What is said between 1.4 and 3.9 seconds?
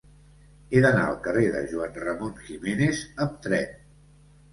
de Juan Ramón Jiménez amb tren.